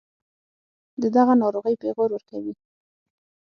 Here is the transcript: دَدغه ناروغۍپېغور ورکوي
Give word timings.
دَدغه 1.01 1.33
ناروغۍپېغور 1.41 2.09
ورکوي 2.13 2.53